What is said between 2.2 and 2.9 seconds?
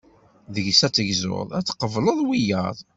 wiyaḍ.